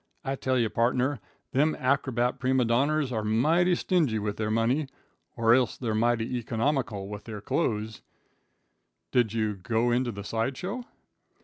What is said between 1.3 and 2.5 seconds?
them acrobat